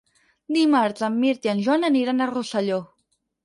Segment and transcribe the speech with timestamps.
[0.55, 2.85] Dimarts en Mirt i en Joan aniran a Rosselló.